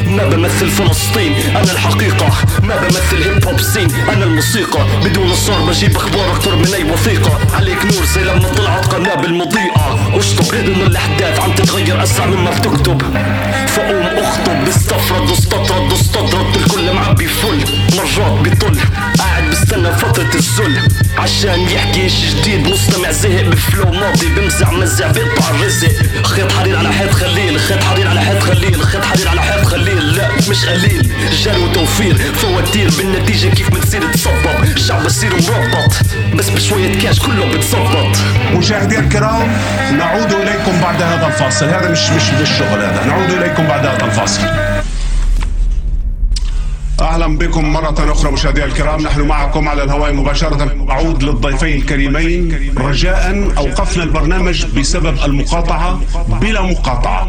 [0.06, 2.30] ما بمثل فلسطين أنا الحقيقة.
[2.62, 4.86] ما بمثل هيب هوب سين أنا الموسيقى.
[5.04, 7.38] بدون صار بجيب أخبار أكتر من أي وثيقة.
[7.54, 10.18] عليك نور زي لما طلعت قنابل مضيئة.
[10.18, 13.02] اشطب انه الأحداث عم تتغير أسرع مما بتكتب.
[13.68, 17.64] فقوم أخطب استفرد واستطرد واستطرد الكل معبي فل.
[17.96, 18.77] مرات بيطل
[19.18, 20.88] قاعد بس استنى فترة الذل.
[21.18, 25.88] عشان يحكي إشي جديد مستمع زهق بفلو ماضي بمزع مزع بيقطع الرزق
[26.24, 30.16] خيط حرير على حيط خليل خيط حرير على حيط خليل خيط حرير على حيط خليل.
[30.16, 31.12] لا مش قليل
[31.44, 32.16] جري وتوفير.
[32.34, 35.92] فواتير بالنتيجة كيف بتصير تصبب الشعب بصير مربط
[36.34, 38.16] بس بشوية كاش كله بتظبط
[38.52, 39.56] مشاهدي الكرام
[39.98, 41.66] نعود إليكم بعد هذا الفاصل.
[41.66, 43.04] هذا مش مش بالشغل هذا.
[43.06, 44.42] نعود إليكم بعد هذا الفاصل.
[47.00, 50.90] أهلا بكم مرة أخرى مشاهدينا الكرام نحن معكم على الهواء مباشرة.
[50.90, 52.74] أعود للضيفين الكريمين.
[52.78, 56.00] رجاء أوقفنا البرنامج بسبب المقاطعة
[56.40, 57.28] بلا مقاطعة.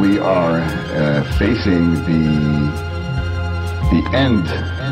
[0.00, 2.24] We are uh, facing the
[3.92, 4.46] the end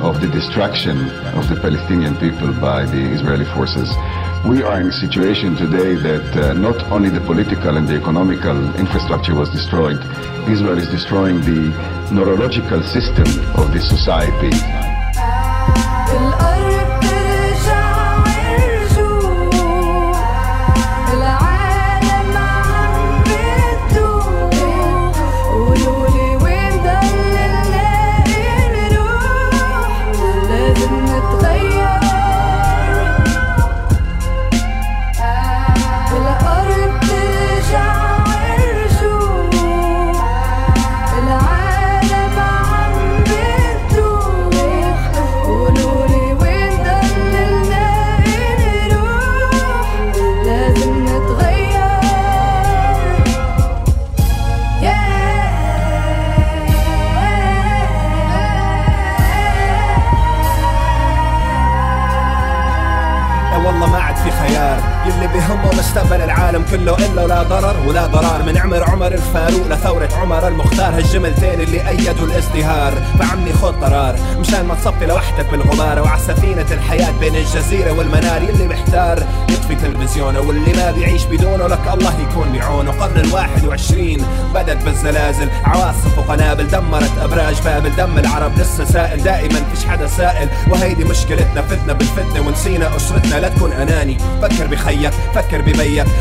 [0.09, 0.97] of the destruction
[1.39, 3.89] of the Palestinian people by the Israeli forces.
[4.49, 8.75] We are in a situation today that uh, not only the political and the economical
[8.77, 9.99] infrastructure was destroyed,
[10.49, 11.69] Israel is destroying the
[12.11, 13.29] neurological system
[13.61, 14.98] of the society.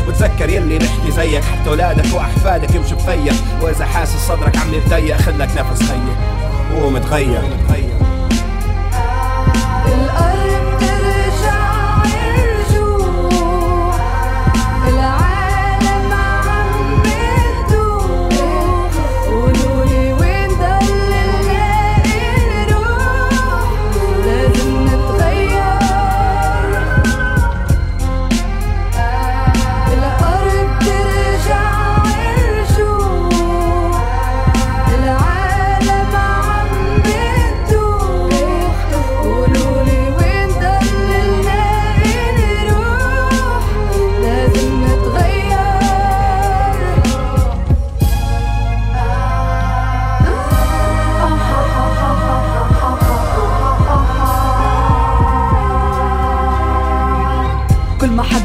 [0.08, 1.44] وتذكر يلي نحكي زيك.
[1.44, 3.34] حتى اولادك وأحفادك يمشوا بفيك.
[3.62, 6.16] وإذا حاسس صدرك عم يتضيق خلك نفس خيك
[6.80, 6.96] قوم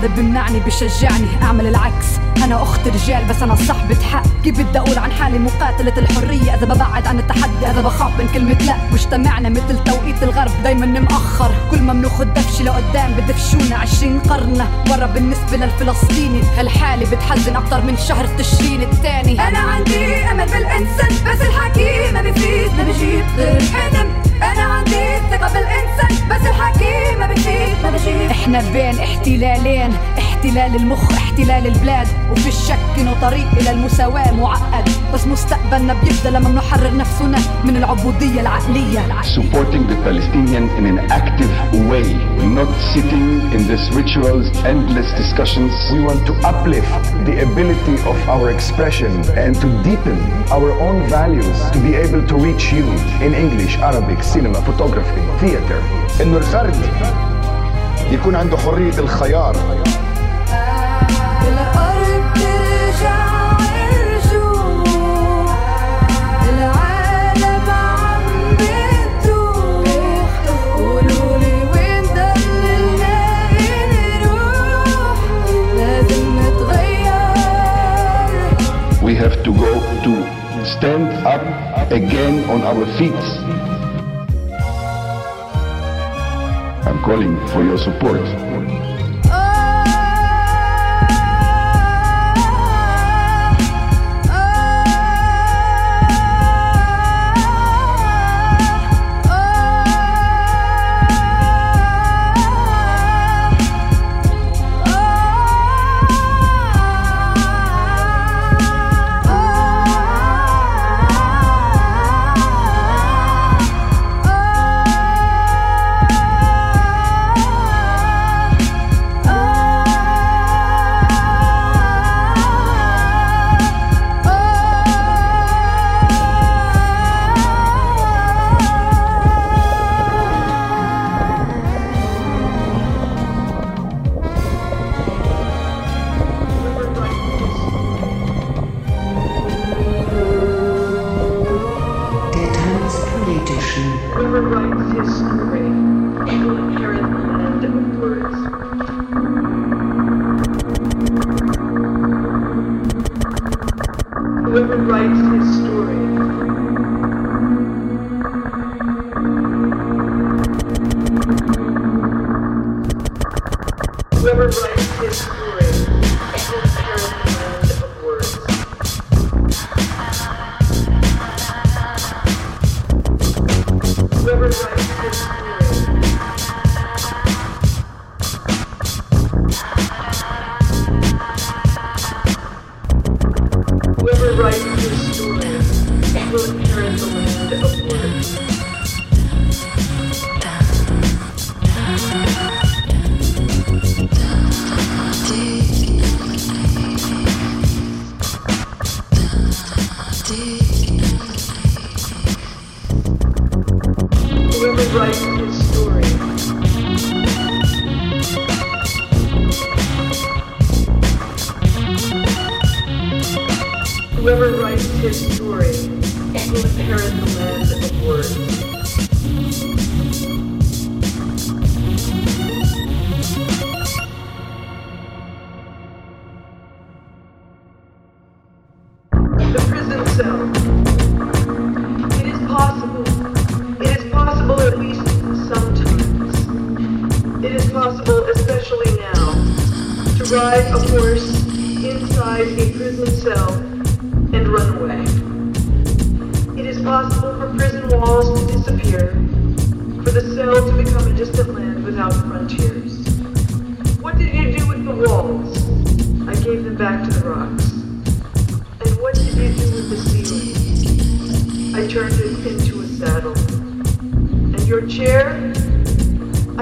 [0.03, 2.05] حدا بيمنعني بشجعني أعمل العكس.
[2.43, 4.23] أنا أخت رجال بس أنا صاحبة حق.
[4.43, 6.55] كيف بدي أقول عن حالي؟ مقاتلة الحرية.
[6.55, 8.75] إذا ببعد عن التحدي إذا بخاف من كلمة لا.
[8.93, 11.51] مجتمعنا مثل توقيت الغرب دايما مأخر.
[11.71, 16.41] كل ما بناخد دفش لقدام بدفشونا عشرين قرن ورا بالنسبة للفلسطيني.
[16.57, 22.71] هالحالة بتحزن أكتر من شهر تشرين التاني أنا عندي أمل بالإنسان بس الحكي ما بيفيد
[22.77, 28.61] ما بيجيب غير الحلم أنا عندي ثقة بالإنسان بس الحكي ما بيفيد ما بيجيب إحنا
[28.73, 35.93] بين احتلالين احتلال المخ احتلال البلاد وفي الشك انه طريق إلى المساواة معقد بس مستقبلنا
[35.93, 41.53] بيبدا لما بنحرر نفسنا من العبودية العقلية supporting the Palestinian in an active
[41.91, 42.07] way,
[42.59, 43.25] not sitting
[43.55, 45.71] in these rituals, endless discussions.
[45.93, 46.93] We want to uplift
[47.27, 49.11] the ability of our expression
[49.43, 50.17] and to deepen
[50.55, 52.85] our own values to be able to reach you
[53.25, 55.81] in English, Arabic, سينما فوتوغرافي ثياتر
[56.21, 56.75] إنه الفرد
[58.11, 59.55] يكون عنده حرية الخيار.
[79.01, 79.73] We have to go
[80.05, 80.13] to
[80.65, 81.43] stand up
[81.91, 83.72] again on our feet.
[87.03, 88.92] Calling for your support.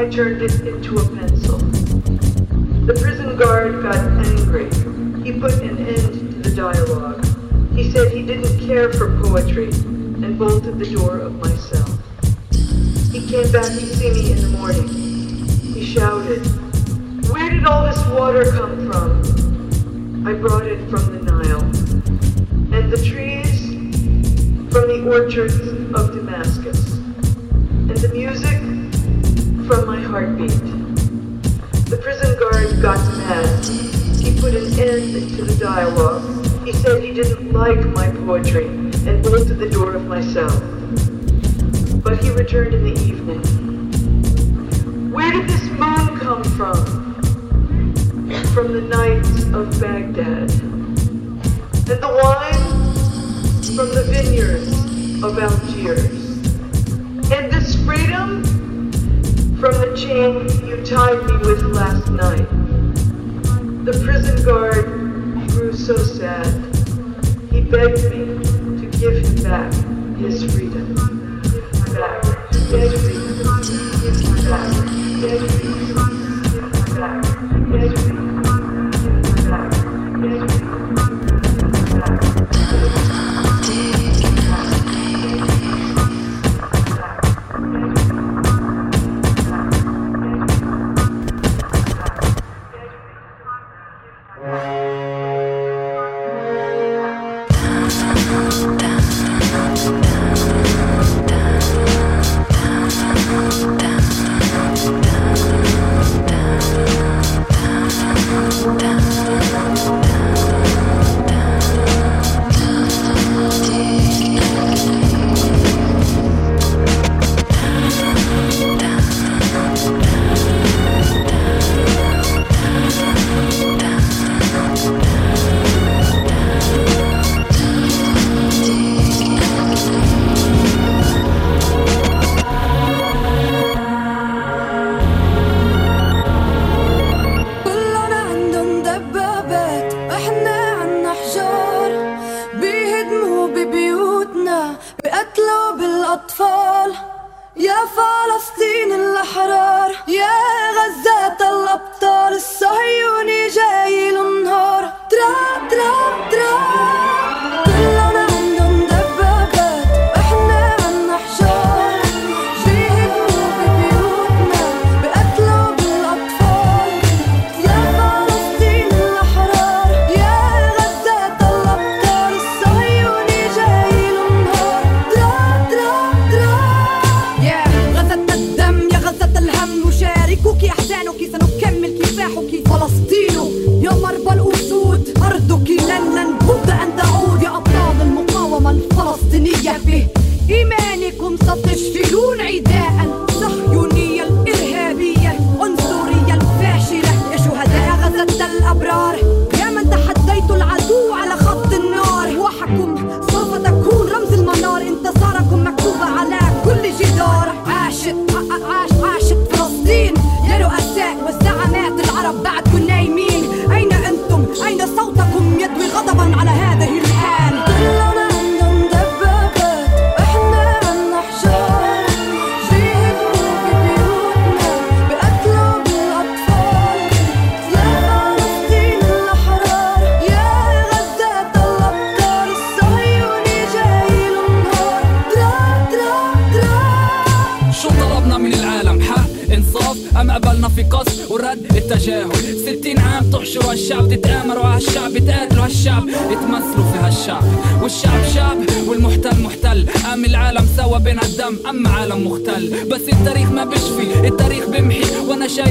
[0.01, 1.59] I turned it into a pencil.
[1.59, 4.65] The prison guard got angry.
[5.23, 7.23] He put an end to the dialogue.
[7.75, 11.85] He said he didn't care for poetry and bolted the door of my cell.
[13.11, 14.87] He came back to see me in the morning.
[14.87, 16.47] He shouted,
[17.29, 20.27] Where did all this water come from?
[20.27, 21.61] I brought it from the Nile.
[22.73, 23.69] And the trees
[24.73, 25.59] from the orchards
[25.93, 26.91] of Damascus.
[26.95, 28.70] And the music
[29.71, 30.51] from my heartbeat.
[31.89, 33.65] The prison guard got mad.
[34.19, 36.45] He put an end to the dialogue.
[36.65, 40.59] He said he didn't like my poetry and bolted the door of my cell.
[42.03, 43.41] But he returned in the evening.
[45.13, 47.15] Where did this moon come from?
[48.53, 50.51] From the night of Baghdad.
[51.89, 52.93] And the wine
[53.77, 56.20] from the vineyards of Algiers.
[60.01, 62.49] Chain you tied me with last night.
[63.85, 64.85] The prison guard
[65.49, 66.47] grew so sad.
[67.51, 68.25] He begged me
[68.79, 69.71] to give him back
[70.17, 70.95] his freedom.
[71.93, 72.23] Back.
[72.23, 72.91] Back.
[76.97, 77.25] Back.
[77.71, 78.00] His freedom.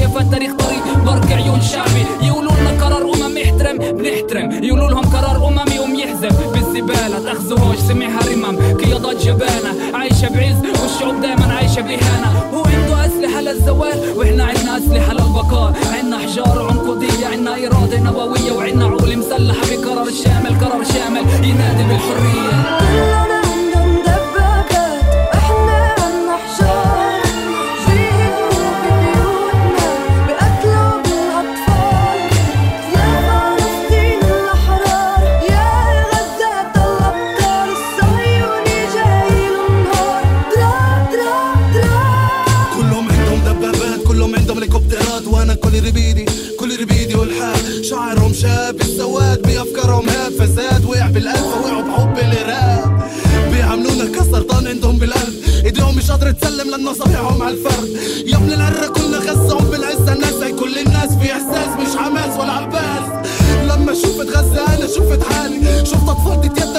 [0.01, 2.27] كيف التاريخ طري برك عيون شعبي.
[2.27, 4.63] يقولوا لنا قرار أممي احترم بنحترم.
[4.63, 8.77] يقولوا لهم قرار أممي أم يحزم بالزبالة تأخذوهوش سمعها رمم.
[8.77, 10.81] قيادات جبانة عايشة بعز.
[10.81, 12.29] والشعوب دايما عايشة بإهانة.
[12.53, 15.73] هو عنده أسلحة للزوال وإحنا عندنا أسلحة للبقاء.
[15.93, 16.70] عندنا حجار
[57.41, 57.89] على الفرد.
[58.27, 59.71] يا ابن العرة كلنا غزهم
[60.13, 63.27] الناس زي كل الناس في إحساس مش حماس ولا عباس.
[63.69, 65.85] لما شفت غزة أنا شفت حالي.
[65.85, 66.70] شفت اطفال تتيتم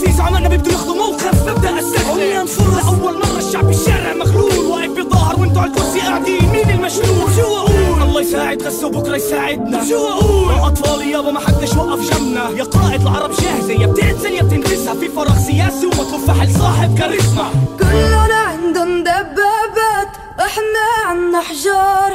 [0.00, 1.42] اللي فيه زعمائنا بيبدوا ياخذوا موقف.
[1.48, 6.50] ببدا استخدم عميان فرص لأول مرة الشعب بالشارع مخلول واقف بظهر وانتوا على الكرسي قاعدين.
[6.52, 9.84] مين المشلول؟ شو أقول؟ الله يساعد غزه وبكره يساعدنا.
[9.88, 12.48] شو أقول؟ اطفالي يابا ما حدش وقف جنبنا.
[12.48, 17.50] يا قائد العرب جاهزة يا بتقتل يا بتنقذها في فراغ سياسي ومطلوب فحل صاحب كاريزما.
[17.78, 22.12] كلنا عندهم دبابات إحنا عنا حجار.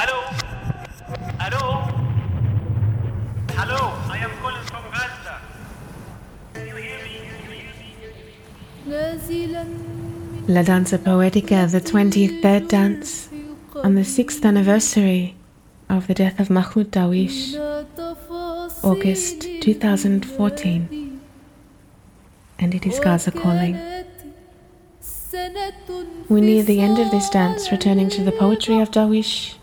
[0.00, 0.18] Hello?
[1.42, 1.64] Hello?
[3.58, 3.82] Hello?
[4.14, 4.32] I am
[8.86, 13.30] La Danza Poetica, the 23rd dance
[13.76, 15.34] on the 6th anniversary
[15.88, 17.54] of the death of Mahmoud Darwish,
[18.82, 21.20] August 2014.
[22.58, 23.78] And it is Gaza calling.
[26.28, 29.54] We near the end of this dance, returning to the poetry of Darwish,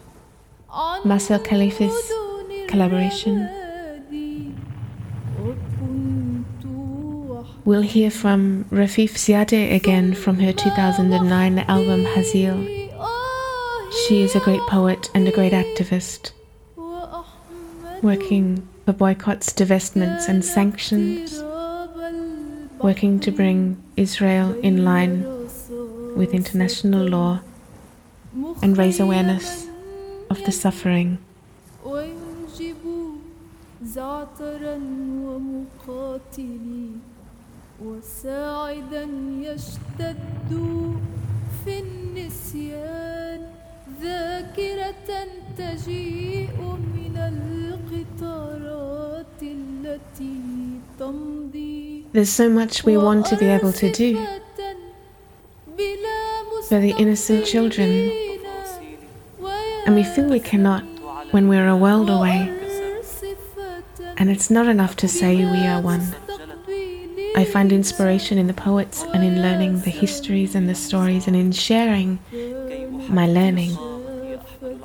[1.06, 2.12] Marcel Khalife's
[2.68, 3.61] collaboration.
[7.72, 12.60] We'll hear from Rafeef Ziadeh again from her 2009 album Hadeel.
[13.94, 16.32] She is a great poet and a great activist,
[18.02, 21.42] working for boycotts, divestments, and sanctions,
[22.84, 25.24] working to bring Israel in line
[26.18, 27.40] with international law
[28.62, 29.66] and raise awareness
[30.30, 31.20] of the suffering.
[37.85, 39.09] وساعدا
[39.43, 40.17] يشتد
[41.65, 43.41] في النسيان
[44.03, 45.09] ذاكرة
[45.59, 46.57] تجيء
[46.97, 47.17] من
[48.13, 48.77] القطارات
[49.43, 50.41] التي
[50.99, 54.17] تمضي There's so much we want to be able to do
[56.69, 58.11] for the innocent children,
[59.85, 60.83] and we feel we cannot
[61.33, 62.53] when we're a world away.
[64.19, 66.05] And it's not enough to say we are one.
[67.36, 71.36] I find inspiration in the poets and in learning the histories and the stories and
[71.36, 72.20] in sharing
[73.10, 73.78] my learning.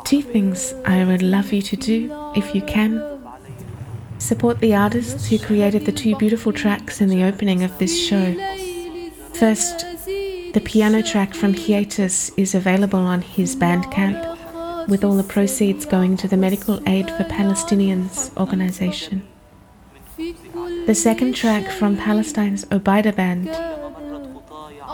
[0.05, 3.03] Two things I would love you to do if you can.
[4.19, 8.35] Support the artists who created the two beautiful tracks in the opening of this show.
[9.35, 15.85] First, the piano track from Hiatus is available on his Bandcamp, with all the proceeds
[15.85, 19.27] going to the Medical Aid for Palestinians organization.
[20.87, 23.49] The second track from Palestine's Obaider Band.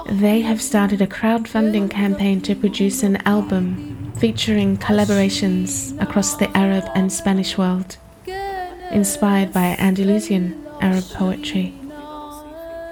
[0.08, 6.84] They have started a crowdfunding campaign to produce an album featuring collaborations across the Arab
[6.94, 7.98] and Spanish world,
[8.90, 11.74] inspired by Andalusian Arab poetry.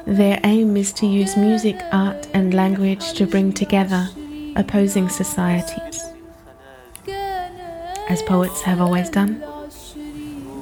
[0.07, 4.11] Their aim is to use music, art, and language to bring together
[4.57, 6.05] opposing societies,
[8.11, 9.43] as poets have always done,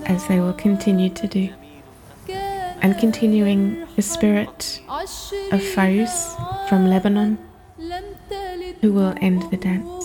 [0.07, 1.53] as they will continue to do,
[2.83, 7.39] and continuing the spirit of Fairuz from Lebanon,
[8.81, 10.05] who will end the dance.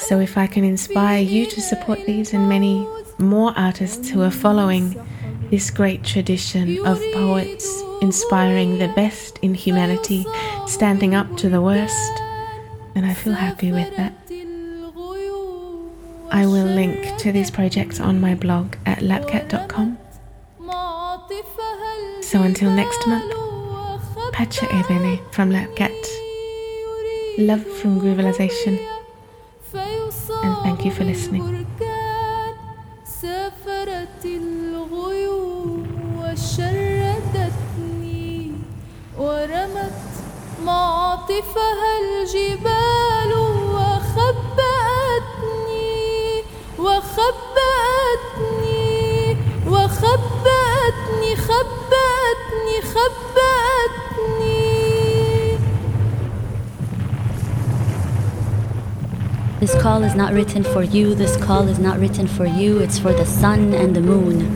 [0.00, 2.86] So, if I can inspire you to support these and many
[3.18, 5.00] more artists who are following
[5.50, 7.66] this great tradition of poets
[8.00, 10.26] inspiring the best in humanity,
[10.66, 12.12] standing up to the worst,
[12.94, 14.21] then I feel happy with that.
[16.34, 19.98] I will link to these projects on my blog at lapkat.com.
[22.22, 23.34] So until next month,
[24.32, 25.92] Pacha Ebene from LapKat.
[27.36, 28.80] Love from Groovalization.
[30.42, 31.66] And thank you for listening.
[39.18, 39.92] ورمت
[40.64, 43.21] معاطفها الجبال
[46.81, 48.47] وخبأتني
[49.67, 50.17] وخبأتني
[51.27, 54.67] وخبأتني خبأتني خبأتني
[59.59, 62.99] This call is not written for you, this call is not written for you, it's
[62.99, 64.55] for the sun and the moon.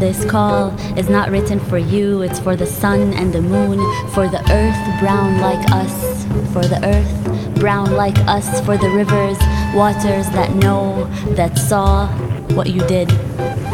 [0.00, 3.78] This call is not written for you, it's for the sun and the moon,
[4.10, 6.17] for the earth brown like us,
[6.53, 9.37] for the earth brown like us, for the rivers,
[9.75, 11.05] waters that know,
[11.35, 12.07] that saw
[12.55, 13.09] what you did,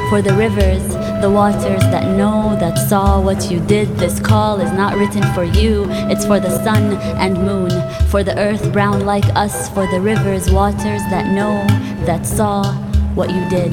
[0.10, 0.88] for the rivers,
[1.22, 3.88] the waters that know, that saw what you did.
[3.97, 7.70] This call is not written for you, it's for the sun and moon,
[8.10, 11.66] for the earth brown like us, for the rivers, waters that know,
[12.06, 12.74] that saw
[13.14, 13.72] what you did.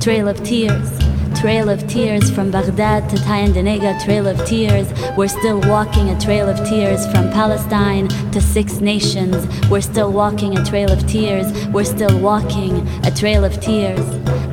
[0.00, 1.03] Trail of tears.
[1.34, 4.90] Trail of tears from Baghdad to Tyendinaga, trail of tears.
[5.16, 9.46] We're still walking a trail of tears from Palestine to Six Nations.
[9.68, 11.66] We're still walking a trail of tears.
[11.66, 14.00] We're still walking a trail of tears.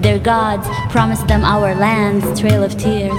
[0.02, 3.14] Their gods promised them our lands, trail of tears.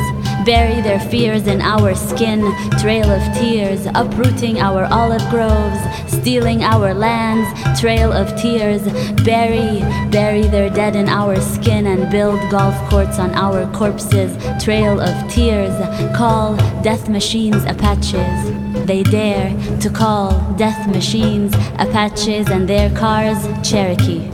[0.45, 3.87] Bury their fears in our skin, trail of tears.
[3.95, 7.49] Uprooting our olive groves, stealing our lands,
[7.81, 8.83] trail of tears.
[9.25, 15.01] Bury, bury their dead in our skin and build golf courts on our corpses, trail
[15.01, 15.75] of tears.
[16.17, 18.87] Call death machines Apaches.
[18.87, 19.51] They dare
[19.81, 24.29] to call death machines Apaches and their cars Cherokee.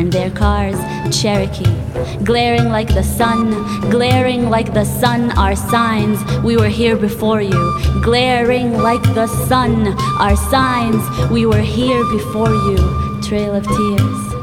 [0.00, 0.78] And their cars
[1.14, 1.76] Cherokee.
[2.24, 3.50] Glaring like the sun,
[3.90, 8.00] glaring like the sun our signs we were here before you.
[8.02, 9.88] Glaring like the sun
[10.18, 13.20] our signs we were here before you.
[13.20, 14.39] Trail of tears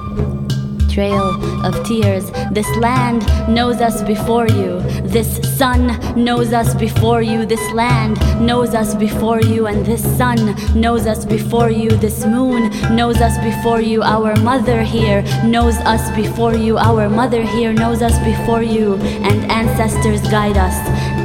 [0.98, 1.30] trail
[1.64, 2.32] of tears.
[2.52, 4.80] This land knows us before you.
[5.16, 5.84] This sun
[6.16, 7.46] knows us before you.
[7.46, 9.68] This land knows us before you.
[9.68, 10.40] And this sun
[10.74, 11.92] knows us before you.
[11.92, 14.02] This moon knows us before you.
[14.02, 16.80] Our mother here knows us before you.
[16.80, 18.96] Our mother here knows us before you.
[19.30, 20.78] And ancestors guide us.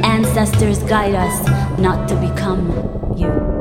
[0.05, 1.35] Ancestors guide us
[1.79, 2.61] not to become
[3.17, 3.52] you.